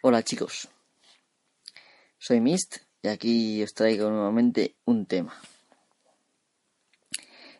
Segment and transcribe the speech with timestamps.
[0.00, 0.68] Hola chicos,
[2.18, 5.34] soy Mist y aquí os traigo nuevamente un tema.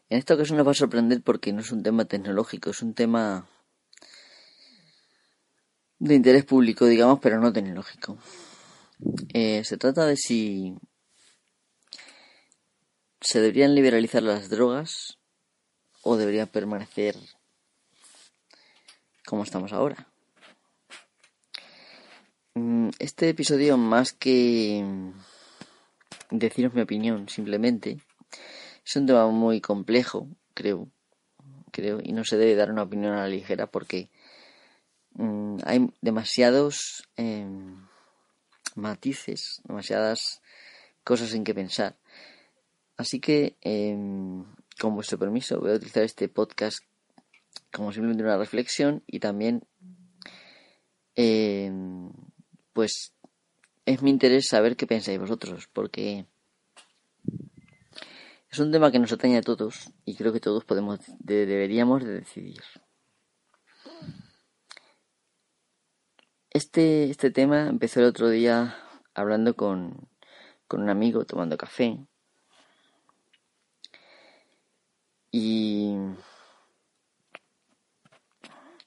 [0.08, 2.94] En esta ocasión os va a sorprender porque no es un tema tecnológico, es un
[2.94, 3.48] tema
[5.98, 8.18] de interés público, digamos, pero no tecnológico.
[9.34, 10.76] Eh, se trata de si
[13.20, 15.18] se deberían liberalizar las drogas
[16.02, 17.16] o deberían permanecer
[19.26, 20.07] como estamos ahora.
[22.58, 24.84] Mm, este episodio, más que
[26.30, 27.98] deciros mi opinión, simplemente,
[28.84, 30.88] es un tema muy complejo, creo,
[31.70, 34.10] creo, y no se debe dar una opinión a la ligera porque
[35.12, 37.86] mm, hay demasiados em,
[38.74, 40.42] matices, demasiadas
[41.04, 41.96] cosas en que pensar.
[42.96, 44.44] Así que, em,
[44.80, 46.78] con vuestro permiso, voy a utilizar este podcast
[47.72, 49.62] como simplemente una reflexión y también
[51.14, 51.70] eh,
[52.78, 53.12] pues
[53.86, 56.26] es mi interés saber qué pensáis vosotros, porque
[58.52, 62.20] es un tema que nos atañe a todos y creo que todos podemos, deberíamos de
[62.20, 62.62] decidir.
[66.50, 68.76] Este, este tema empezó el otro día
[69.12, 70.08] hablando con,
[70.68, 71.98] con un amigo, tomando café.
[75.32, 75.96] Y,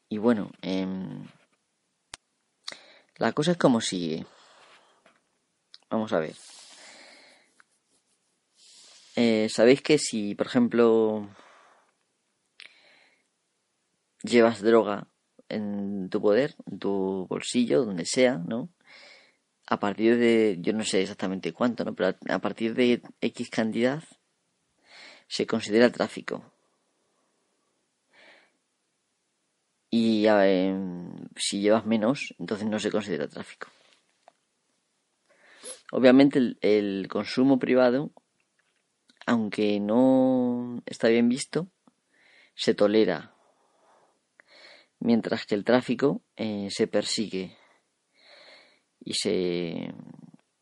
[0.08, 0.88] y bueno, eh,
[3.22, 4.26] la cosa es como sigue.
[5.92, 6.34] Vamos a ver.
[9.16, 11.30] Eh, Sabéis que si, por ejemplo,
[14.24, 15.08] llevas droga
[15.50, 18.74] en tu poder, en tu bolsillo, donde sea, ¿no?
[19.68, 21.94] A partir de, yo no sé exactamente cuánto, ¿no?
[21.94, 24.04] Pero a partir de X cantidad
[25.28, 26.51] se considera tráfico.
[29.94, 30.26] Y
[31.36, 33.68] si llevas menos, entonces no se considera tráfico.
[35.92, 38.14] Obviamente el, consumo privado,
[39.26, 41.68] aunque no está bien visto,
[42.56, 43.36] se tolera,
[45.00, 47.58] mientras que el tráfico eh, se persigue
[49.02, 49.94] y se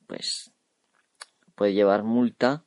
[0.07, 0.51] pues
[1.53, 2.66] puede llevar multa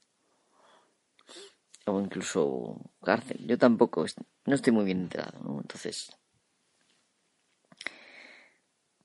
[1.86, 3.44] o incluso cárcel.
[3.48, 4.06] Yo tampoco
[4.46, 5.60] no estoy muy bien enterado, ¿no?
[5.60, 6.16] Entonces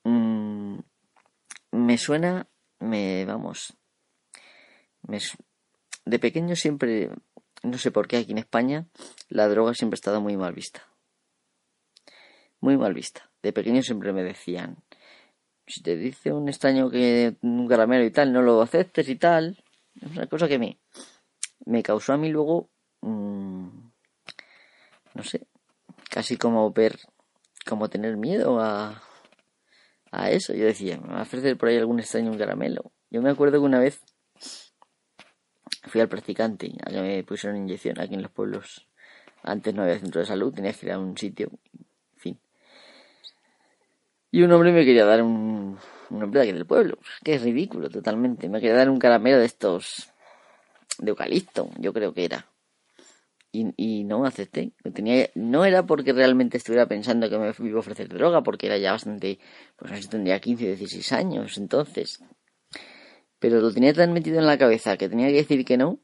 [0.08, 0.80] Mm,
[1.72, 2.48] me suena,
[2.80, 3.76] me vamos,
[6.06, 7.10] de pequeño siempre,
[7.62, 8.88] no sé por qué aquí en España,
[9.28, 10.88] la droga siempre ha estado muy mal vista.
[12.62, 13.30] Muy mal vista.
[13.44, 14.78] De pequeño siempre me decían,
[15.68, 19.62] si te dice un extraño que un caramelo y tal, no lo aceptes y tal.
[20.02, 20.80] Es una cosa que me,
[21.66, 22.70] me causó a mí luego,
[23.02, 23.68] mm,
[25.16, 25.48] no sé,
[26.10, 26.98] casi como ver,
[27.66, 29.04] como tener miedo a,
[30.18, 30.54] a eso.
[30.54, 32.92] Yo decía, me va a ofrecer por ahí algún extraño un caramelo.
[33.10, 34.02] Yo me acuerdo que una vez
[35.84, 38.88] fui al practicante a que me pusieron inyección aquí en los pueblos.
[39.44, 42.40] Antes no había centro de salud, tenía que ir a un sitio, en fin.
[44.32, 45.78] Y un hombre me quería dar un,
[46.10, 48.50] un hombre de aquí del pueblo, que es ridículo totalmente.
[48.50, 50.12] Me quería dar un caramelo de estos
[50.98, 52.48] de eucalipto, yo creo que era
[53.52, 54.74] y, no acepté.
[54.94, 58.78] Tenía, no era porque realmente estuviera pensando que me iba a ofrecer droga, porque era
[58.78, 59.40] ya bastante,
[59.76, 62.24] pues no sé, tendría 15 o 16 años entonces.
[63.40, 66.00] Pero lo tenía tan metido en la cabeza que tenía que decir que no.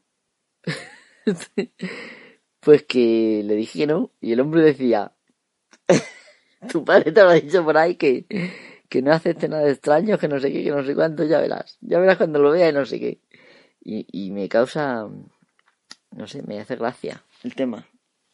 [2.60, 4.10] pues que le dije que no.
[4.20, 5.12] Y el hombre decía,
[6.70, 8.26] tu padre te ha dicho por ahí que,
[8.88, 11.78] que no acepte nada extraño, que no sé qué, que no sé cuánto, ya verás.
[11.80, 13.20] Ya verás cuando lo vea y no sé qué.
[13.80, 15.08] Y, y me causa,
[16.12, 17.86] no sé, me hace gracia el tema.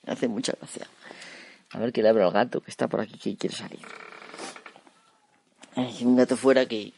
[0.06, 0.86] Hace mucha gracia.
[1.72, 3.80] A ver que le abro al gato que está por aquí que quiere salir.
[5.76, 6.92] Hay un gato fuera que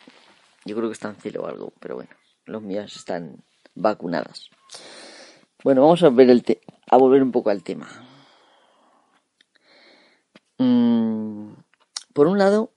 [0.65, 2.11] yo creo que está en cielo o algo, pero bueno,
[2.45, 3.43] los míos están
[3.75, 4.51] vacunadas.
[5.65, 6.45] Bueno, vamos a ver el
[6.89, 7.89] a volver un poco al tema.
[10.59, 11.55] Mm,
[12.13, 12.73] por un lado,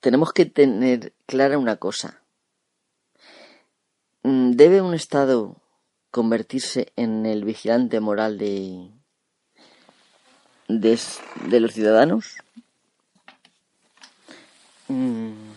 [0.00, 2.22] tenemos que tener clara una cosa.
[4.22, 5.56] Mm, ¿Debe un Estado
[6.16, 8.88] convertirse en el vigilante moral de,
[10.66, 12.38] de, los ciudadanos?
[14.88, 15.50] Mm.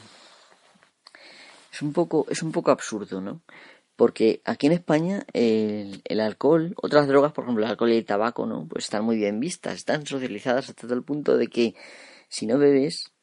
[1.72, 3.42] Es un poco, es un poco absurdo, ¿no?
[3.96, 8.06] Porque aquí en España el, el, alcohol, otras drogas, por ejemplo el alcohol y el
[8.06, 8.68] tabaco, ¿no?
[8.68, 11.74] Pues están muy bien vistas, están socializadas hasta tal punto de que
[12.28, 13.14] si no bebes,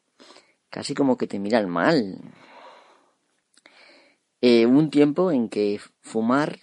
[0.71, 2.19] casi como que te miran mal.
[4.41, 6.61] Eh, hubo un tiempo en que fumar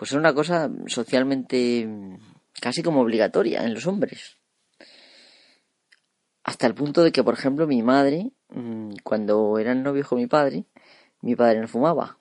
[0.00, 1.86] pues es una cosa socialmente
[2.58, 4.38] casi como obligatoria en los hombres.
[6.42, 10.26] hasta el punto de que, por ejemplo, mi madre, mm, cuando eran novios con mi
[10.26, 10.64] padre,
[11.20, 12.18] mi padre no fumaba.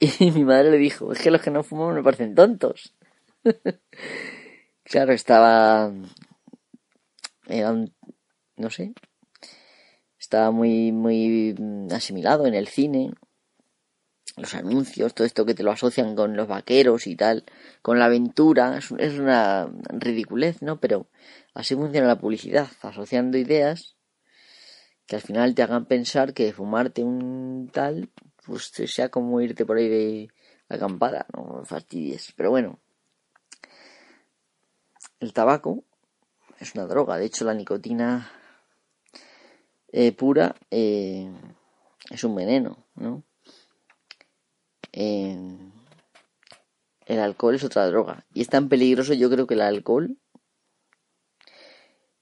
[0.20, 2.94] Y mi madre le dijo, es que los que no fuman me parecen tontos.
[4.84, 5.88] claro, estaba...
[7.48, 7.92] Un,
[8.56, 8.94] no sé,
[10.16, 11.56] estaba muy, muy
[11.90, 13.10] asimilado en el cine,
[14.38, 17.44] los anuncios, todo esto que te lo asocian con los vaqueros y tal,
[17.82, 20.80] con la aventura, es, una ridiculez, ¿no?
[20.80, 21.08] Pero
[21.54, 23.96] así funciona la publicidad, asociando ideas
[25.06, 28.10] que al final te hagan pensar que fumarte un tal,
[28.44, 30.28] pues sea como irte por ahí de
[30.68, 32.32] acampada, no fastidies.
[32.36, 32.78] Pero bueno,
[35.20, 35.84] el tabaco
[36.60, 38.30] es una droga, de hecho la nicotina
[39.90, 41.30] eh, pura eh,
[42.10, 43.24] es un veneno, ¿no?
[44.92, 45.70] El
[47.20, 48.24] alcohol es otra droga.
[48.34, 50.16] Y es tan peligroso yo creo que el alcohol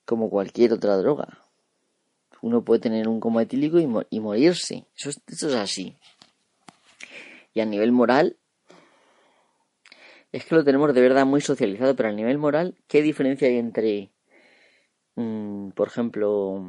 [0.06, 1.38] como cualquier otra droga.
[2.40, 4.86] Uno puede tener un coma etílico y, morirse.
[4.96, 5.96] Eso, eso, es así.
[7.52, 8.36] Y a nivel moral,
[10.32, 13.56] es que lo tenemos de verdad muy socializado, pero a nivel moral, ¿qué diferencia hay
[13.56, 14.10] entre,
[15.16, 16.62] mm, por ejemplo,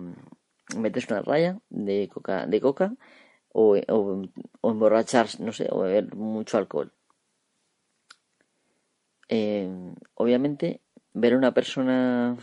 [0.76, 2.94] metes una raya de coca, de coca
[3.60, 4.22] o,
[4.62, 6.92] emborracharse, no sé, o beber mucho alcohol.
[9.30, 9.68] Eh,
[10.14, 10.82] obviamente,
[11.14, 12.38] ver a una persona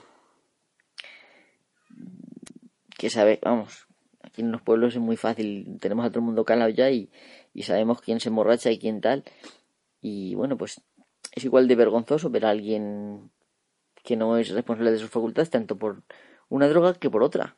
[2.99, 3.87] que sabe, vamos,
[4.23, 7.11] aquí en los pueblos es muy fácil, tenemos a todo el mundo calado ya y
[7.63, 9.23] sabemos quién se emborracha y quién tal.
[10.01, 10.83] Y bueno, pues
[11.33, 13.31] es igual de vergonzoso ver a alguien
[14.03, 16.03] que no es responsable de sus facultades, tanto por
[16.49, 17.57] una droga que por otra.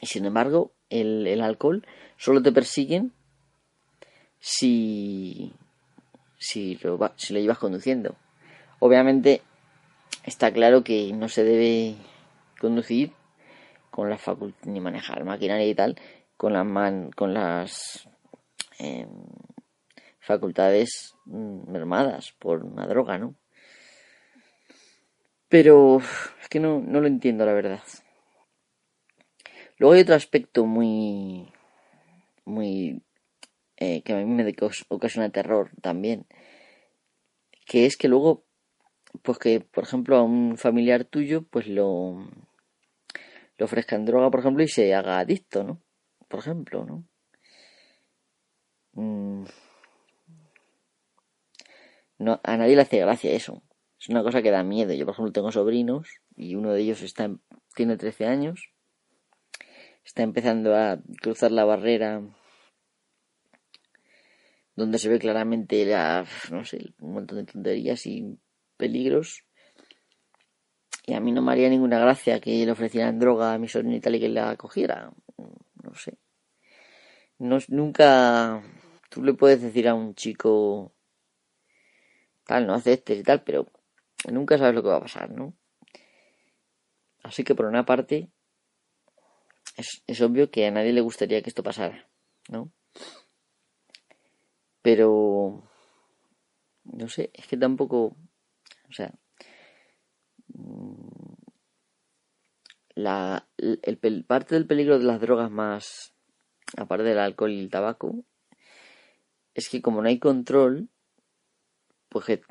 [0.00, 1.86] Y sin embargo, el, el alcohol
[2.16, 3.12] solo te persiguen
[4.38, 5.52] si,
[6.38, 8.16] si, lo, si lo llevas conduciendo.
[8.78, 9.42] Obviamente
[10.24, 11.96] está claro que no se debe
[12.60, 13.12] conducir
[13.90, 15.96] con la facultad ni manejar maquinaria y tal
[16.36, 18.08] con las man, con las
[18.78, 19.08] em,
[20.20, 23.34] facultades mm, mermadas por una droga, ¿no?
[25.48, 25.98] Pero
[26.40, 27.82] es que no, no lo entiendo la verdad.
[29.78, 31.52] Luego hay otro aspecto muy,
[32.44, 33.02] muy,
[33.76, 34.54] eh, que a mí me
[34.88, 36.26] ocasiona terror también,
[37.64, 38.44] que es que luego,
[39.22, 42.28] pues que, por ejemplo, a un familiar tuyo, pues lo,
[43.56, 45.80] le ofrezcan droga, por ejemplo, y se haga adicto, ¿no?
[46.28, 47.04] Por ejemplo, ¿no?
[48.94, 49.44] Mm.
[52.18, 53.62] no a nadie le hace gracia eso.
[54.00, 54.92] Es una cosa que da miedo.
[54.92, 57.30] Yo, por ejemplo, tengo sobrinos y uno de ellos está
[57.74, 58.72] tiene 13 años
[60.08, 62.22] está empezando a cruzar la barrera
[64.74, 68.38] donde se ve claramente la, no sé, un montón de tonterías y
[68.78, 69.44] peligros.
[71.04, 73.96] Y a mí no me haría ninguna gracia que le ofrecieran droga a mi sobrino
[73.96, 75.12] y tal y que la cogiera.
[75.82, 76.16] No sé.
[77.38, 78.62] No, nunca
[79.10, 80.94] tú le puedes decir a un chico
[82.46, 83.66] tal, no aceptes y tal, pero
[84.32, 85.54] nunca sabes lo que va a pasar, ¿no?
[87.22, 88.30] Así que por una parte
[89.78, 92.08] es, obvio que a nadie le gustaría que esto pasara,
[92.48, 92.72] ¿no?
[94.82, 95.62] Pero,
[96.84, 98.16] no sé, es que tampoco,
[98.88, 99.12] o sea,
[100.48, 101.34] mm,
[102.94, 106.14] la, el, parte del peligro de las drogas más,
[106.76, 108.24] aparte del alcohol y el tabaco,
[109.54, 110.88] es que como no hay control,
[112.08, 112.42] pues que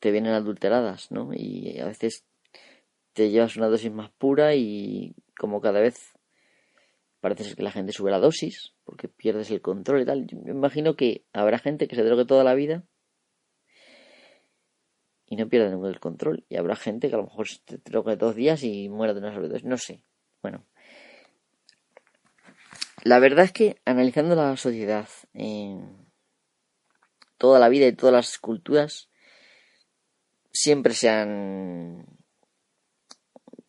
[0.00, 1.30] te vienen adulteradas, ¿no?
[1.32, 2.24] Y a veces
[3.12, 6.11] te llevas una dosis más pura y como cada vez
[7.22, 10.26] parece ser que la gente sube la dosis porque pierdes el control y tal.
[10.26, 12.84] Yo me imagino que habrá gente que se drogue toda la vida
[15.26, 16.44] y no pierde ningún el control.
[16.48, 19.32] Y habrá gente que a lo mejor se drogue dos días y muera de una
[19.32, 19.64] sobredosis.
[19.64, 20.04] No sé.
[20.42, 20.66] Bueno.
[23.04, 25.08] La verdad es que analizando la sociedad,
[27.38, 29.10] toda la vida y todas las culturas,
[30.50, 32.04] siempre se han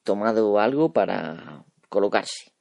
[0.04, 2.53] tomado algo para colocarse.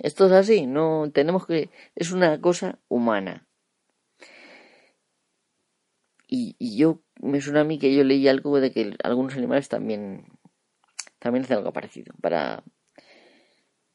[0.00, 3.46] Esto es así, no tenemos que es una cosa humana.
[6.26, 10.24] Y, yo me suena a mí que yo leí algo de que algunos animales también
[11.18, 12.62] también hacen algo parecido para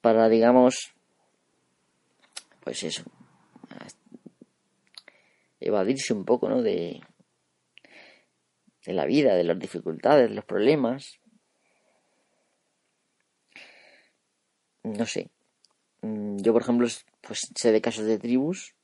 [0.02, 0.94] para digamos
[2.64, 3.04] pues eso
[5.60, 6.62] evadirse un poco, ¿no?
[6.62, 7.02] de
[8.86, 11.20] de la vida, de las dificultades, de los problemas.
[14.84, 15.32] No sé,
[16.38, 16.88] yo, por ejemplo,
[17.22, 18.76] pues sé de casos de tribus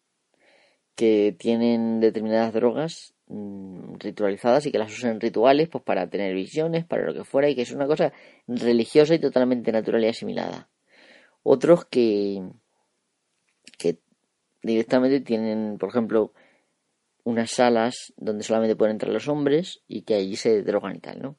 [0.96, 6.34] que tienen determinadas drogas mm, ritualizadas y que las usen en rituales pues para tener
[6.36, 8.14] visiones, para lo que fuera y que es una cosa
[8.48, 10.70] religiosa y totalmente natural y asimilada.
[11.44, 12.44] Otros que
[13.78, 14.00] que
[14.62, 16.34] directamente tienen, por ejemplo,
[17.24, 21.22] unas salas donde solamente pueden entrar los hombres y que allí se drogan y tal,
[21.22, 21.38] ¿no?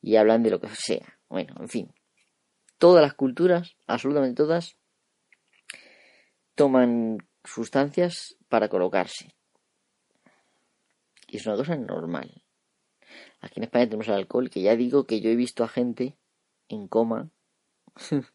[0.00, 1.18] Y hablan de lo que sea.
[1.28, 1.92] Bueno, en fin.
[2.78, 4.76] Todas las culturas, absolutamente todas,
[6.56, 9.34] toman sustancias para colocarse.
[11.28, 12.42] Y es una cosa normal.
[13.40, 16.16] Aquí en España tenemos el alcohol, que ya digo que yo he visto a gente
[16.68, 17.30] en coma.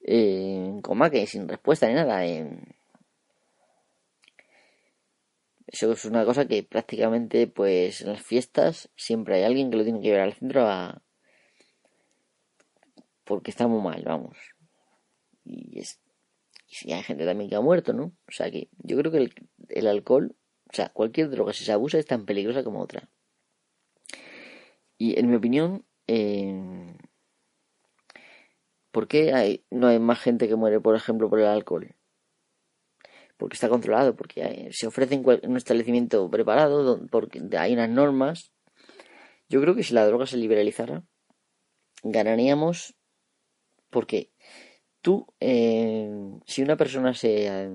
[0.00, 2.24] en coma que sin respuesta ni nada.
[5.66, 9.84] Eso es una cosa que prácticamente, pues en las fiestas siempre hay alguien que lo
[9.84, 11.02] tiene que llevar al centro a...
[13.24, 14.36] porque está muy mal, vamos.
[15.44, 15.98] Y, es...
[16.80, 18.04] y hay gente también que ha muerto, ¿no?
[18.28, 19.30] O sea que yo creo que
[19.68, 20.36] el, alcohol,
[20.70, 23.08] o sea, cualquier droga si se abusa es tan peligrosa como otra.
[24.98, 26.96] Y en mi opinión, eh...
[28.90, 31.94] ¿por qué hay, no hay más gente que muere, por ejemplo, por el alcohol?
[33.42, 38.52] porque está controlado, porque se ofrece en un establecimiento preparado, porque hay unas normas.
[39.48, 41.02] Yo creo que si la droga se liberalizara,
[42.04, 42.94] ganaríamos
[43.90, 44.30] porque
[45.02, 46.10] tú, eh,
[46.46, 47.70] si una persona se eh,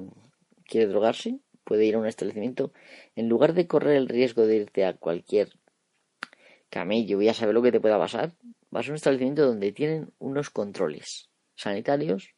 [0.65, 2.71] quiere drogarse, puede ir a un establecimiento,
[3.15, 5.53] en lugar de correr el riesgo de irte a cualquier
[6.69, 8.33] camello y a saber lo que te pueda pasar,
[8.71, 12.33] vas a un establecimiento donde tienen unos controles sanitarios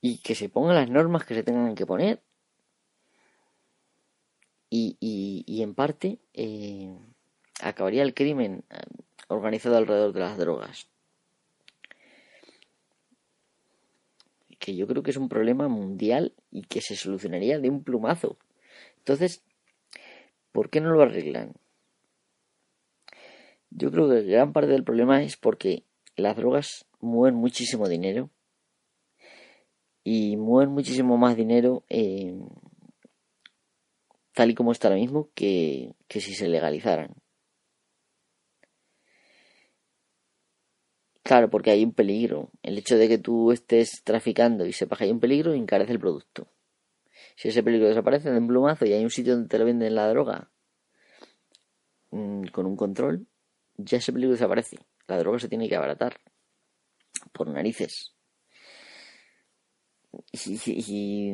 [0.00, 2.22] y que se pongan las normas que se tengan que poner
[4.70, 6.96] y, y, en parte eh,
[7.60, 8.76] acabaría el crimen eh,
[9.26, 10.88] organizado alrededor de las drogas.
[14.60, 18.38] Que yo creo que es un problema mundial y que se solucionaría de un plumazo.
[18.98, 19.42] Entonces,
[20.52, 21.54] ¿por qué no lo arreglan?
[23.70, 25.82] Yo creo que gran parte del problema es porque
[26.14, 28.30] las drogas mueven muchísimo dinero
[30.04, 32.34] y mueven muchísimo más dinero eh,
[34.34, 37.14] tal y como está ahora mismo que, que si se legalizaran.
[41.30, 42.50] Claro, porque hay un peligro.
[42.60, 46.00] El hecho de que tú estés traficando y sepas que hay un peligro encarece el
[46.00, 46.48] producto.
[47.36, 49.94] Si ese peligro desaparece de un plumazo y hay un sitio donde te lo venden
[49.94, 50.50] la droga
[52.10, 53.28] mm, con un control,
[53.76, 54.78] ya ese peligro desaparece.
[55.06, 56.18] La droga se tiene que abaratar
[57.32, 58.16] por narices
[60.32, 61.30] y,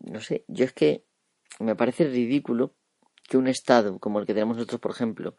[0.00, 1.04] no sé, yo es que
[1.60, 2.74] me parece ridículo
[3.28, 5.36] que un Estado como el que tenemos nosotros, por ejemplo,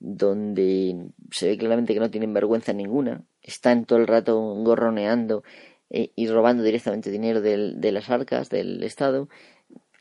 [0.00, 5.44] donde se ve claramente que no tienen vergüenza ninguna, están todo el rato gorroneando
[5.90, 9.28] eh, y robando directamente dinero de las arcas del Estado,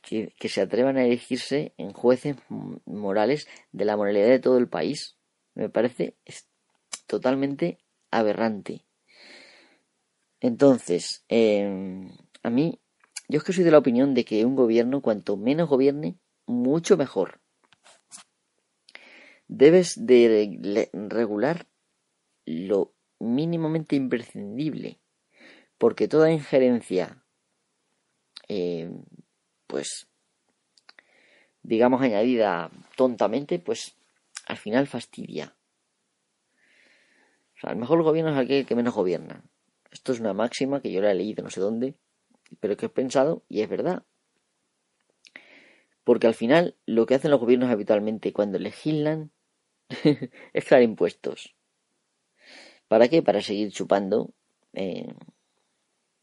[0.01, 2.35] que, se atrevan a elegirse en jueces
[2.85, 5.17] morales de la moralidad de todo el país.
[5.53, 6.15] Me parece
[7.05, 7.79] totalmente
[8.11, 8.85] aberrante.
[10.39, 12.11] Entonces, em,
[12.43, 12.79] a mí,
[13.27, 16.97] yo es que soy de la opinión de que un gobierno, cuanto menos gobierne, mucho
[16.97, 17.41] mejor.
[19.49, 21.65] Debes de regular
[22.45, 24.99] lo mínimamente imprescindible,
[25.79, 27.23] porque toda injerencia,
[28.47, 29.03] em,
[29.65, 30.07] pues,
[31.63, 33.97] digamos, añadida tontamente, pues
[34.45, 35.55] al final fastidia.
[37.55, 39.43] O sea, el mejor gobierno es aquel que menos gobierna.
[39.91, 41.95] Esto es una máxima que yo la he leído no sé dónde,
[42.59, 44.03] pero que he pensado y es verdad.
[46.03, 49.31] Porque al final lo que hacen los gobiernos habitualmente cuando legislan
[50.53, 51.55] es crear impuestos.
[52.87, 53.21] ¿Para qué?
[53.21, 54.33] Para seguir chupando
[54.73, 55.13] eh,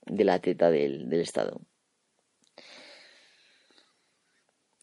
[0.07, 1.61] de la teta del, Estado.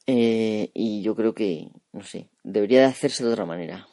[0.06, 3.88] Eh, y yo creo que, no sé, debería de hacerse de otra manera.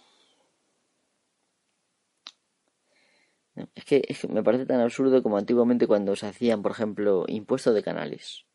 [3.74, 7.82] Es que, me parece tan absurdo como antiguamente cuando se hacían, por ejemplo, impuestos de
[7.82, 8.46] canales.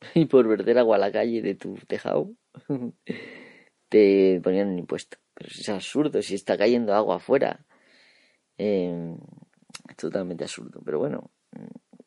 [0.14, 2.32] y por verter agua a la calle de tu tejado,
[3.92, 5.18] te ponían un impuesto.
[5.34, 7.66] Pero es absurdo, si está cayendo agua afuera.
[8.56, 9.18] Em,
[9.88, 10.80] es totalmente absurdo.
[10.82, 11.98] Pero bueno, mm,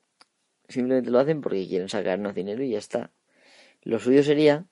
[0.67, 3.11] simplemente lo hacen porque quieren sacarnos dinero y ya está.
[3.83, 4.65] Lo suyo sería,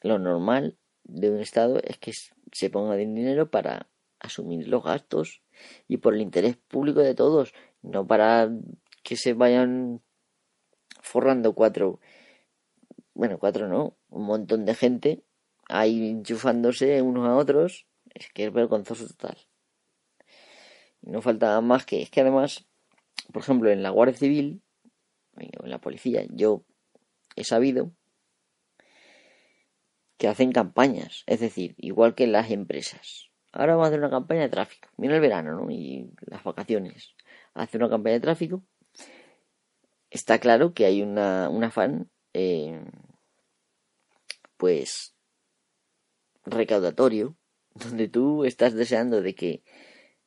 [0.00, 2.12] lo normal de un Estado es que
[2.50, 3.90] se ponga dinero para
[4.20, 5.42] asumir los gastos
[5.86, 7.52] y por el interés público de todos,
[7.82, 8.50] no para
[9.02, 10.00] que se vayan
[11.02, 12.00] forrando cuatro,
[13.12, 15.24] bueno, cuatro no, un montón de gente
[15.70, 19.38] ahí enchufándose unos a otros, es que es vergonzoso total.
[21.02, 22.66] No falta más que, es que además,
[23.32, 24.62] por ejemplo, en la Guardia Civil,
[25.36, 26.64] o en la policía, yo
[27.36, 27.92] he sabido
[30.18, 33.30] que hacen campañas, es decir, igual que las empresas.
[33.52, 34.88] Ahora vamos a hacer una campaña de tráfico.
[34.96, 35.70] Viene el verano, ¿no?
[35.70, 37.14] Y las vacaciones.
[37.54, 38.62] Hace una campaña de tráfico.
[40.10, 42.84] Está claro que hay una, un afán, eh,
[44.56, 45.16] pues,
[46.50, 47.36] recaudatorio,
[47.74, 49.62] donde tú estás deseando de que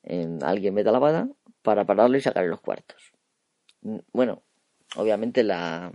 [0.04, 1.30] eh, alguien meta la bala
[1.62, 3.14] para pararlo y sacarle los cuartos.
[3.82, 4.44] Mm, bueno,
[4.96, 5.92] obviamente la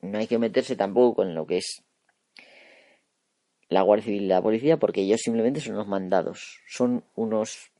[0.00, 1.82] no hay que meterse tampoco con lo que es
[3.68, 7.72] la Guardia Civil y la policía porque ellos simplemente son unos mandados, son unos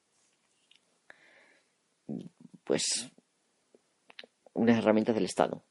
[2.64, 3.10] pues
[4.54, 5.62] unas herramientas del Estado.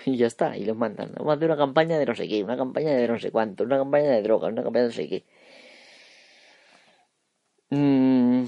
[0.06, 1.12] Y ya está, y los mandan.
[1.16, 3.64] Vamos a hacer una campaña de no sé qué, una campaña de no sé cuánto,
[3.64, 5.24] una campaña de drogas, una campaña de no sé qué.
[7.70, 8.46] Mm,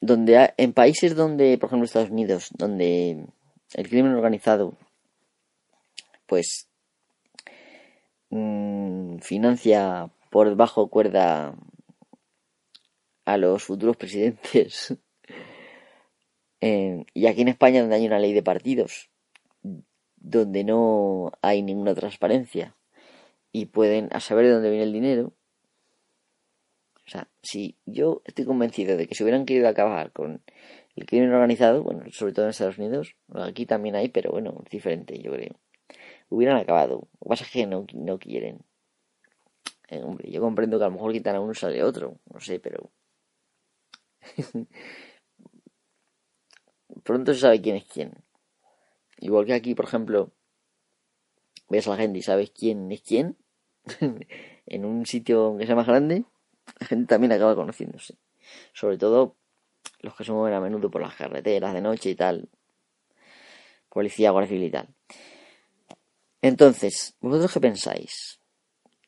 [0.00, 3.26] donde en países donde, por ejemplo, Estados Unidos, donde
[3.74, 4.76] el crimen organizado,
[6.26, 6.68] pues,
[8.30, 11.54] mm, financia por bajo cuerda
[13.24, 14.96] a los futuros presidentes.
[16.60, 19.09] y aquí en España, donde hay una ley de partidos,
[20.20, 22.76] donde no hay ninguna transparencia
[23.52, 25.32] y pueden a saber de dónde viene el dinero,
[27.06, 30.42] o sea, si yo estoy convencido de que si hubieran querido acabar con
[30.94, 34.70] el crimen organizado, bueno, sobre todo en Estados Unidos, aquí también hay, pero bueno, es
[34.70, 35.58] diferente, yo creo.
[36.28, 37.08] Hubieran acabado.
[37.18, 38.60] Lo que pasa es que no, no quieren.
[39.88, 42.38] Eh, hombre, yo comprendo que a lo mejor quitan a uno y sale otro, no
[42.38, 42.92] sé, pero.
[47.02, 48.12] Pronto se sabe quién es quién.
[49.20, 50.32] Igual que aquí, por ejemplo,
[51.68, 53.36] ves a la gente y sabes quién es quién,
[54.66, 56.24] en un sitio que sea más grande,
[56.80, 58.16] la gente también acaba conociéndose.
[58.72, 59.36] Sobre todo
[60.00, 62.48] los que se mueven a menudo por las carreteras de noche y tal.
[63.88, 64.88] Policía, guardia civil y tal.
[66.42, 68.40] Entonces, ¿vosotros qué pensáis?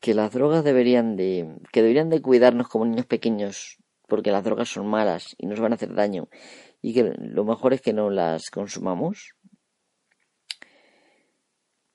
[0.00, 1.57] Que las drogas deberían de.
[1.73, 3.78] que deberían de cuidarnos como niños pequeños
[4.09, 6.28] porque las drogas son malas y nos van a hacer daño
[6.83, 9.35] y que lo mejor es que no las consumamos.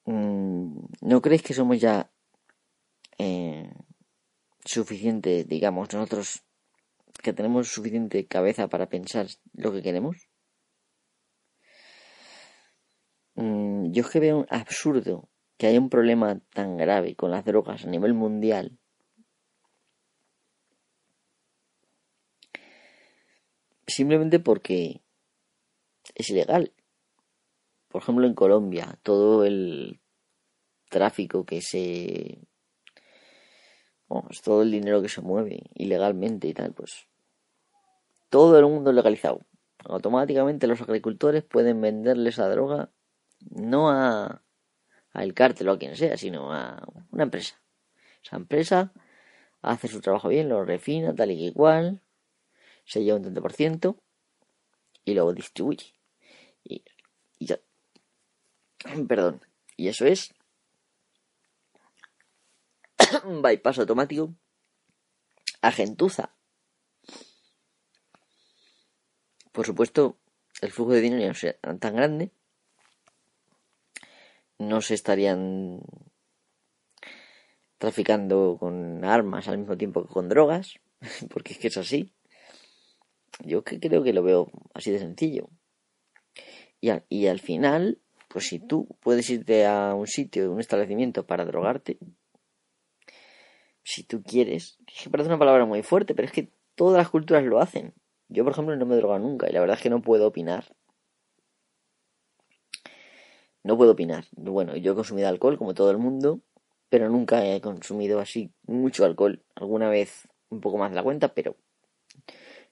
[0.07, 2.09] Mm, ¿No creéis que somos ya
[3.17, 3.69] eh,
[4.63, 6.43] suficiente, digamos, nosotros
[7.23, 10.15] que tenemos suficiente cabeza para pensar lo que queremos?
[13.35, 17.83] Mm, yo es que veo absurdo que haya un problema tan grave con las drogas
[17.83, 18.77] a nivel mundial.
[23.87, 25.01] Simplemente porque
[26.15, 26.73] es ilegal.
[27.97, 29.99] Por ejemplo, en Colombia, todo el
[30.87, 32.37] tráfico que se
[34.43, 37.07] todo el dinero que se mueve ilegalmente y tal, pues
[38.29, 39.39] todo el mundo legalizado.
[39.83, 42.91] Automáticamente los agricultores pueden venderle esa droga
[43.49, 44.43] no a,
[45.13, 47.59] a el cártel o a quien sea, sino a una empresa.
[48.23, 48.93] Esa empresa
[49.63, 52.03] hace su trabajo bien, lo refina tal y igual,
[52.85, 53.95] se lleva un 30%
[55.03, 55.95] y luego distribuye.
[56.63, 56.83] Y.
[59.07, 59.41] Perdón.
[59.75, 60.33] Y eso es
[63.41, 64.33] bypass automático
[65.61, 66.33] a gentuza.
[69.51, 70.17] Por supuesto,
[70.61, 72.31] el flujo de dinero no sea tan grande.
[74.59, 75.81] No se estarían
[77.77, 80.79] traficando con armas al mismo tiempo que con drogas,
[81.29, 82.13] porque es que es así.
[83.43, 85.49] Yo creo que lo veo así de sencillo.
[86.81, 91.97] Y al final, pues si tú puedes irte a un sitio, un establecimiento para drogarte,
[93.83, 94.77] si tú quieres.
[94.87, 97.93] Es que parece una palabra muy fuerte, pero es que todas las culturas lo hacen.
[98.27, 100.65] Yo, por ejemplo, no me drogo nunca y la verdad es que no puedo opinar.
[103.63, 104.25] No puedo opinar.
[104.31, 106.41] Bueno, yo he consumido alcohol como todo el mundo,
[106.89, 109.43] pero nunca he consumido así mucho alcohol.
[109.55, 111.55] Alguna vez un poco más de la cuenta, pero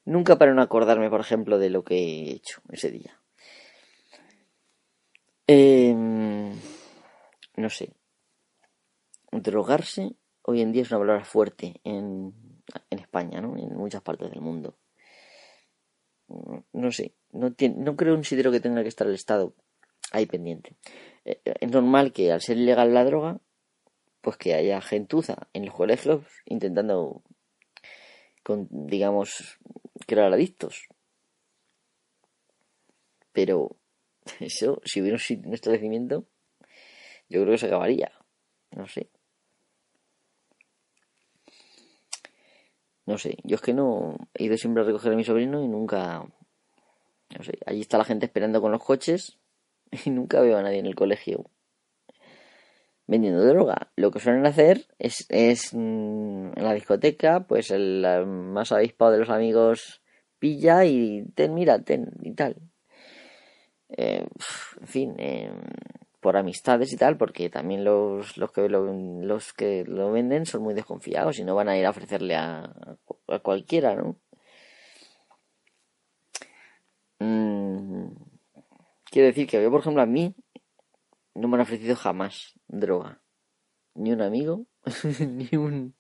[0.04, 3.22] nunca para no acordarme, por ejemplo, de lo que he hecho ese día.
[5.48, 6.54] Em,
[7.58, 7.92] no sé.
[9.32, 12.34] Drogarse hoy en día es una palabra fuerte en,
[12.90, 13.56] en España, ¿no?
[13.58, 14.78] En muchas partes del mundo.
[16.74, 19.54] No sé, no, no creo considero que tenga que estar el Estado
[20.12, 20.76] ahí pendiente.
[21.26, 23.40] Eh, es normal que al ser ilegal la droga,
[24.22, 27.22] pues que haya gentuza en los colegios intentando,
[28.44, 29.60] con, digamos,
[30.08, 30.88] crear adictos.
[33.32, 33.78] Pero
[34.40, 36.26] eso, si hubiera un establecimiento,
[37.30, 38.12] yo creo que se acabaría.
[38.72, 39.10] No sé.
[43.06, 45.68] No sé, yo es que no he ido siempre a recoger a mi sobrino y
[45.68, 46.26] nunca.
[47.38, 49.38] No sé, allí está la gente esperando con los coches
[50.06, 51.46] y nunca veo a nadie en el colegio.
[53.08, 53.92] vendiendo droga.
[53.96, 59.20] Lo que suelen hacer es, es mm, en la discoteca, pues el más avispado de
[59.20, 60.02] los amigos
[60.40, 62.56] pilla y ten, mira, ten y tal.
[63.90, 64.26] Eh,
[64.82, 65.52] en fin, eh,
[66.20, 70.64] por amistades y tal, porque también los, los, que lo, los que lo venden son
[70.64, 72.74] muy desconfiados y no van a ir a ofrecerle a,
[73.28, 74.18] a cualquiera, ¿no?
[77.20, 78.08] Mm,
[79.06, 80.36] quiero decir que yo, por ejemplo, a mí
[81.36, 83.22] no me han ofrecido jamás droga.
[83.94, 84.66] Ni un amigo,
[85.20, 85.96] ni un...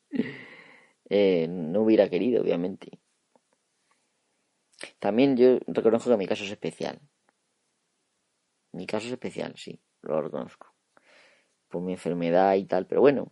[1.10, 3.00] Eh, no hubiera querido, obviamente.
[5.00, 7.00] También yo reconozco que mi caso es especial.
[8.76, 10.68] Mi caso es especial, sí, lo reconozco.
[11.70, 13.32] Por mi enfermedad y tal, pero bueno.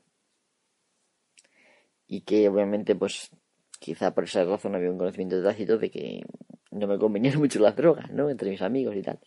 [2.08, 3.30] Y que obviamente, pues,
[3.78, 6.22] quizá por esa razón había un conocimiento tácito de que
[6.72, 8.30] no me convenían mucho las drogas, ¿no?
[8.30, 9.20] Entre mis amigos y tal.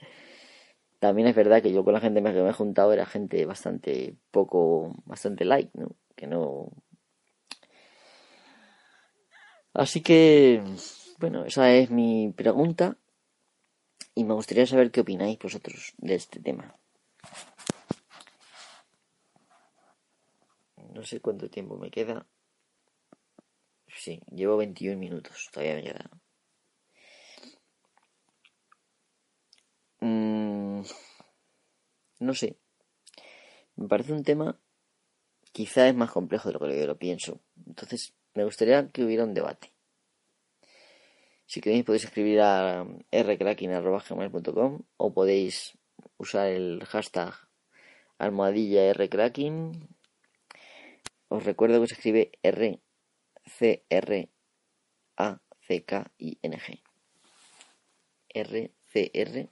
[1.00, 4.16] También es verdad que yo con la gente que me he juntado era gente bastante
[4.30, 5.96] poco, bastante light, ¿no?
[6.14, 6.70] Que no...
[9.74, 10.62] Así que,
[11.18, 12.96] bueno, esa es mi pregunta
[14.14, 16.74] y me gustaría saber qué opináis vosotros de este tema.
[20.94, 22.26] No sé cuánto tiempo me queda.
[23.88, 26.10] Sí, llevo 21 minutos, todavía me queda.
[30.00, 30.82] Mm,
[32.20, 32.56] no sé.
[33.76, 34.58] Me parece un tema
[35.52, 37.40] quizá es más complejo de lo que yo lo pienso.
[37.66, 39.75] Entonces, me gustaría que hubiera un debate.
[41.46, 45.78] Si queréis podéis escribir a rcracking.com o podéis
[46.18, 47.34] usar el hashtag
[48.18, 49.88] almohadilla rcracking.
[51.28, 52.80] Os recuerdo que se escribe R
[53.46, 54.28] C R
[55.16, 56.82] A C K I N G.
[58.34, 59.48] R C R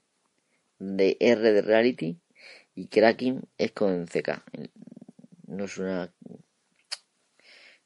[0.79, 2.21] de R de reality
[2.75, 4.43] y cracking es con CK.
[5.47, 6.13] No es una.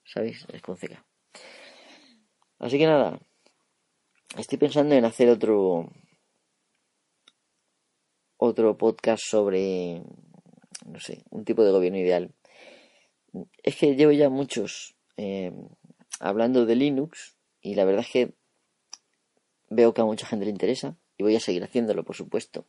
[0.04, 0.46] ¿Sabéis?
[0.52, 1.04] Es con CK.
[2.58, 3.20] Así que nada.
[4.36, 5.90] Estoy pensando en hacer otro.
[8.36, 10.02] Otro podcast sobre.
[10.86, 12.32] No sé, un tipo de gobierno ideal.
[13.62, 15.52] Es que llevo ya muchos eh,
[16.20, 18.34] hablando de Linux y la verdad es que
[19.68, 22.66] veo que a mucha gente le interesa y voy a seguir haciéndolo, por supuesto.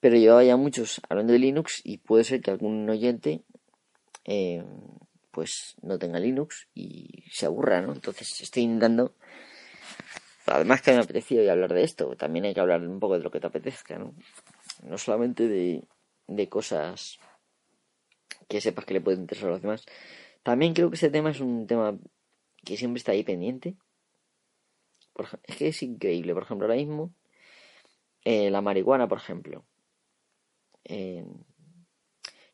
[0.00, 3.42] Pero llevaba ya muchos hablando de Linux y puede ser que algún oyente
[4.24, 4.64] eh,
[5.30, 7.92] pues no tenga Linux y se aburra, ¿no?
[7.92, 9.14] Entonces estoy intentando,
[10.50, 13.30] además que me apetecía hablar de esto, también hay que hablar un poco de lo
[13.30, 14.14] que te apetezca, ¿no?
[14.82, 15.86] No solamente de,
[16.26, 17.18] de cosas
[18.48, 19.86] que sepas que le pueden interesar a los demás.
[20.42, 21.98] También creo que este tema es un tema
[22.64, 23.76] que siempre está ahí pendiente.
[25.44, 27.14] es que es increíble, por ejemplo, ahora mismo
[28.24, 29.64] eh, la marihuana, por ejemplo.
[30.84, 31.24] Eh,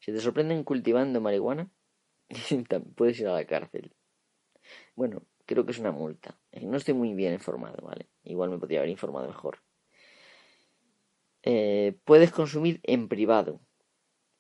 [0.01, 1.71] si te sorprenden cultivando marihuana,
[2.97, 3.95] puedes ir a la cárcel.
[4.95, 6.39] Bueno, creo que es una multa.
[6.61, 8.09] No estoy muy bien informado, ¿vale?
[8.25, 9.63] Igual me podría haber informado mejor.
[11.43, 13.61] Eh, puedes consumir en privado,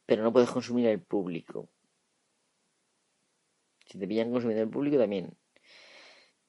[0.06, 1.68] pero no puedes consumir en público.
[3.86, 5.36] Si te pillan consumiendo en público también.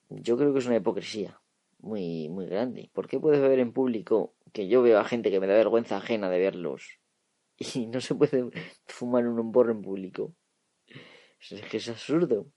[0.10, 1.40] Yo creo que es una hipocresía
[1.80, 2.90] muy, muy grande.
[2.94, 4.36] ¿Por qué puedes beber en público?
[4.54, 7.00] Que yo veo a gente que me da vergüenza ajena de verlos
[7.58, 8.50] y no se puede
[8.88, 10.34] fumar un porro en público.
[11.40, 12.48] Es que es absurdo.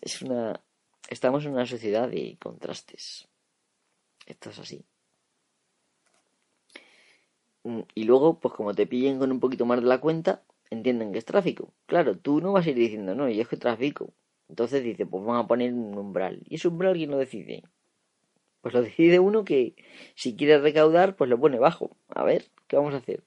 [0.00, 0.60] Es una.
[1.08, 3.28] Estamos en una sociedad de contrastes.
[4.26, 4.84] Esto es así.
[7.64, 11.12] Mm, y luego, pues como te pillen con un poquito más de la cuenta, entienden
[11.12, 11.72] que es tráfico.
[11.86, 14.12] Claro, tú no vas a ir diciendo, no, y es que tráfico.
[14.48, 16.42] Entonces dice, pues vamos a poner un umbral.
[16.48, 17.62] ¿Y ese umbral quién lo decide?
[18.60, 19.74] Pues lo decide uno que
[20.14, 21.96] si quiere recaudar, pues lo pone bajo.
[22.08, 23.22] A ver, ¿qué vamos a hacer?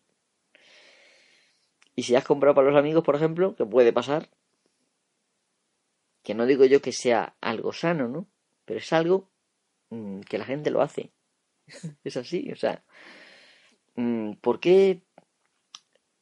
[1.95, 4.29] Y si has comprado para los amigos, por ejemplo, ¿qué puede pasar?
[6.27, 8.27] Que no digo yo que sea algo sano, ¿no?
[8.65, 9.31] Pero es algo
[9.91, 11.13] mm, que la gente lo hace.
[12.03, 12.83] es así, o sea.
[13.95, 15.03] Mm, ¿Por qué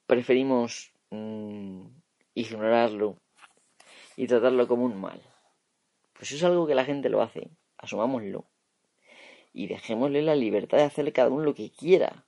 [0.05, 1.87] preferimos mm,
[2.35, 3.17] ignorarlo
[4.15, 5.23] y tratarlo como un mal?
[6.13, 7.49] Pues es algo que la gente lo hace.
[7.79, 8.45] Asumámoslo.
[9.53, 12.27] Y dejémosle la libertad de hacerle cada uno lo que quiera.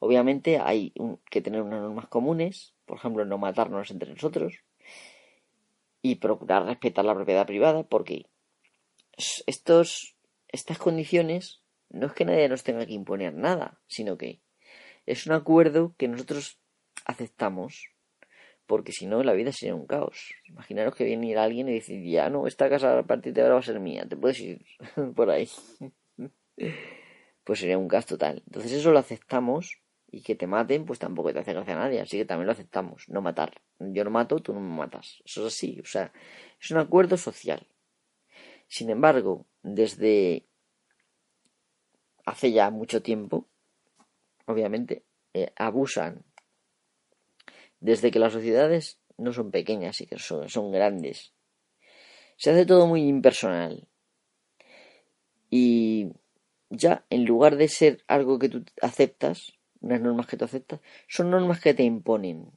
[0.00, 0.92] Obviamente hay
[1.30, 4.64] que tener unas normas comunes, por ejemplo, no matarnos entre nosotros
[6.10, 8.26] y procurar respetar la propiedad privada, porque
[9.46, 10.16] estos,
[10.46, 14.40] estas condiciones no es que nadie nos tenga que imponer nada, sino que
[15.04, 16.60] es un acuerdo que nosotros
[17.06, 17.88] aceptamos,
[18.66, 20.32] porque si no la vida sería un caos.
[20.44, 23.60] Imaginaros que viene alguien y dice, ya no, esta casa a partir de ahora va
[23.60, 24.64] a ser mía, te puedes ir
[25.16, 25.48] por ahí.
[27.44, 28.44] pues sería un caos total.
[28.46, 32.00] Entonces eso lo aceptamos Y que te maten, pues tampoco te hace gracia a nadie,
[32.00, 33.60] así que también lo aceptamos, no matar.
[33.78, 35.20] Yo no mato, tú no me matas.
[35.24, 36.12] Eso es así, o sea,
[36.60, 37.66] es un acuerdo social.
[38.68, 40.46] Sin embargo, desde
[42.24, 43.48] hace ya mucho tiempo,
[44.46, 46.24] obviamente, eh, abusan.
[47.80, 51.32] Desde que las sociedades no son pequeñas y que son, son grandes.
[52.36, 53.86] Se hace todo muy impersonal.
[55.50, 56.12] Y
[56.70, 59.55] ya, en lugar de ser algo que tú aceptas,
[59.86, 62.50] unas normas que tú aceptas, son normas que te imponen.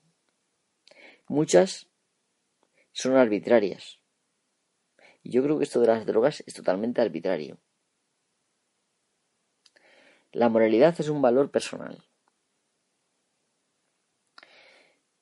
[1.27, 1.87] Muchas
[2.91, 3.99] son arbitrarias.
[5.23, 7.59] Y yo creo que esto de las drogas es totalmente arbitrario.
[10.31, 12.03] La moralidad es un valor personal.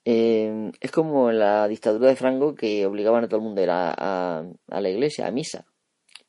[0.06, 3.70] Eh, es como la dictadura de Franco que obligaban a todo el mundo a ir
[3.70, 5.66] a, la iglesia, a misa.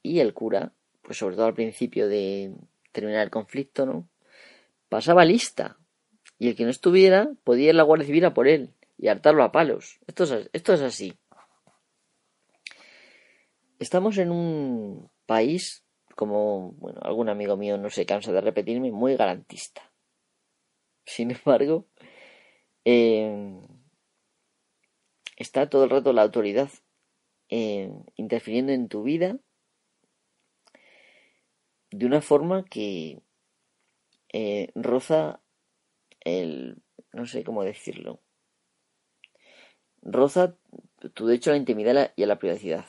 [0.03, 2.55] Y el cura, pues sobre todo al principio de
[2.93, 4.09] terminar el conflicto, ¿no?
[4.89, 5.79] Pasaba lista.
[6.39, 9.43] Y el que no estuviera podía ir la Guardia Civil a por él y hartarlo
[9.43, 9.99] a palos.
[10.07, 11.19] Esto es, esto es así.
[13.79, 15.85] Estamos en un país,
[16.17, 19.93] como bueno, algún amigo mío no se cansa de repetirme, muy garantista.
[21.05, 21.87] Sin embargo,
[22.85, 23.61] eh,
[25.37, 26.71] está todo el rato la autoridad
[27.49, 29.39] eh, interfiriendo en tu vida
[31.91, 33.23] de una forma que
[34.33, 35.41] eh, roza
[36.21, 38.21] el no sé cómo decirlo
[40.03, 40.57] roza
[41.15, 42.87] tu derecho a la intimidad y a la privacidad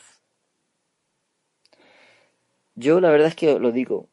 [2.75, 4.09] yo la verdad es que lo digo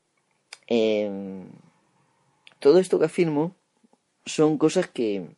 [2.58, 3.54] todo esto que afirmo
[4.24, 5.36] son cosas que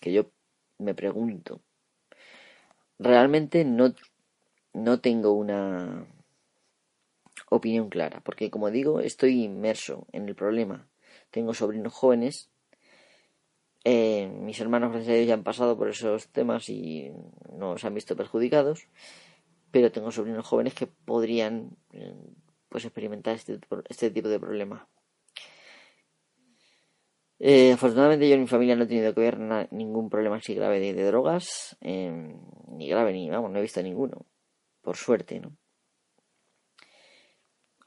[0.00, 0.30] que yo
[0.78, 1.60] me pregunto.
[2.98, 3.94] Realmente no,
[4.72, 6.06] no tengo una
[7.50, 10.87] opinión clara, porque como digo, estoy inmerso en el problema.
[11.30, 12.50] Tengo sobrinos jóvenes,
[13.84, 17.10] eh, mis hermanos, gracias ya han pasado por esos temas y
[17.52, 18.88] no se han visto perjudicados,
[19.70, 22.14] pero tengo sobrinos jóvenes que podrían eh,
[22.68, 24.88] pues experimentar este, este tipo de problema.
[27.38, 29.38] Eh, afortunadamente yo en mi familia no he tenido que ver
[29.70, 34.26] ningún problema así grave de, drogas, ni grave ni, vamos, no he visto ninguno,
[34.82, 35.56] por suerte, ¿no?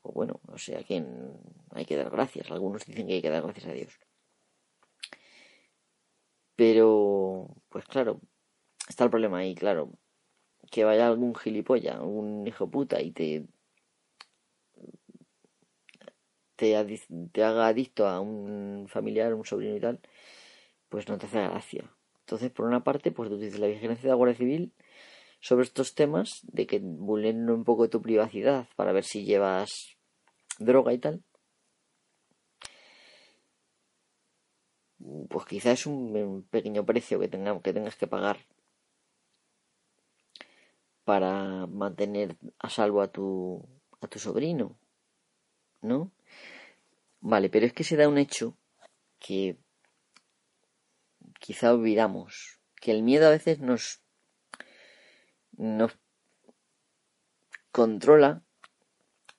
[0.02, 1.04] O bueno, o sea que
[1.72, 4.00] hay que dar gracias, algunos dicen que hay que dar gracias a Dios.
[6.56, 8.22] Pero, pues claro,
[8.88, 9.92] está el problema ahí, claro,
[10.72, 13.46] que vaya algún gilipollas, algún hijo puta y te
[16.62, 20.00] te, haga adicto a un familiar, un sobrino y tal,
[20.90, 21.92] pues no te hace gracia.
[22.20, 24.72] Entonces, por una parte, pues tú dices la vigilancia de la Guardia Civil
[25.42, 29.98] sobre estos temas, de que vulneren un poco tu privacidad para ver si llevas
[30.60, 31.24] droga y tal.
[35.30, 38.38] Pues quizás es un, pequeño precio que, que tengas que pagar
[41.04, 43.68] para mantener a salvo a tu,
[44.00, 44.78] a tu sobrino,
[45.82, 46.12] ¿no?
[47.20, 48.56] Vale, pero es que se da un hecho
[49.20, 49.58] que
[51.40, 54.02] quizá olvidamos, que el miedo a veces nos,
[55.62, 55.96] nos
[57.72, 58.42] controla,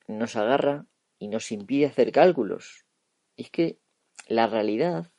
[0.07, 0.85] nos agarra
[1.19, 2.85] y nos impide hacer cálculos.
[3.35, 3.77] es que
[4.29, 5.11] la realidad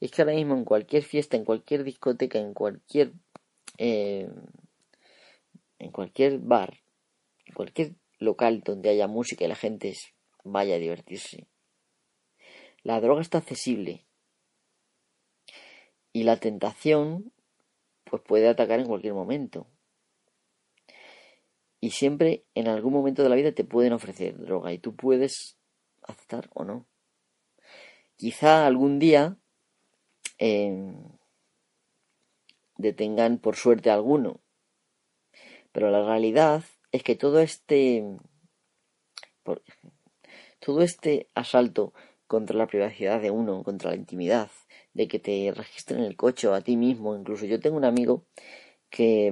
[0.00, 3.12] es que ahora mismo en cualquier fiesta, en cualquier discoteca, en cualquier
[3.76, 4.30] eh,
[5.78, 6.80] en cualquier bar,
[7.44, 9.94] en cualquier local donde haya música y la gente
[10.42, 11.48] vaya a divertirse,
[12.82, 14.06] la droga está accesible
[16.14, 17.30] y la tentación
[18.04, 19.66] pues puede atacar en cualquier momento.
[21.80, 25.56] Y siempre en algún momento de la vida te pueden ofrecer droga y tú puedes
[26.02, 26.86] aceptar o no.
[28.16, 29.38] Quizá algún día
[30.38, 30.94] em,
[32.76, 34.40] detengan por suerte a alguno.
[35.72, 38.04] Pero la realidad es que todo este
[40.58, 41.94] todo este asalto
[42.26, 44.50] contra la privacidad de uno, contra la intimidad,
[44.94, 47.16] de que te registren el coche o a ti mismo.
[47.16, 48.24] Incluso yo tengo un amigo
[48.90, 49.30] que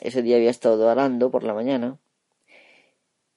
[0.00, 1.98] ese día había estado arando por la mañana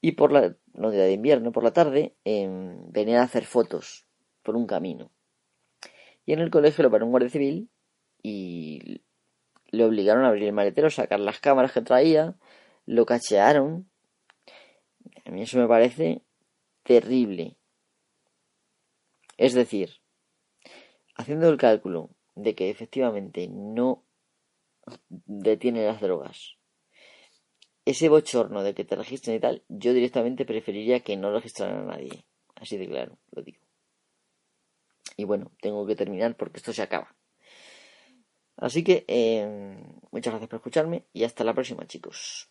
[0.02, 4.06] y por la, no día de invierno, por la tarde, em, venía a hacer fotos
[4.44, 5.12] por un camino.
[6.26, 7.70] Y en el colegio lo paró un guardia civil
[8.22, 9.02] y
[9.72, 12.36] le obligaron a abrir el maletero, sacar las cámaras que traía,
[12.86, 13.90] lo cachearon.
[15.26, 16.22] A mí eso me parece
[16.84, 17.58] terrible.
[19.38, 20.02] Es decir,
[21.16, 24.04] haciendo el cálculo de que efectivamente no
[25.10, 26.58] detiene las drogas,
[27.86, 31.96] ese bochorno de que te registren y tal, yo directamente preferiría que no registraran a
[31.96, 32.26] nadie.
[32.56, 33.60] Así de claro, lo digo.
[35.18, 37.16] Y bueno, tengo que terminar porque esto se acaba.
[38.58, 42.50] Así que eh, muchas gracias por escucharme y hasta la próxima chicos.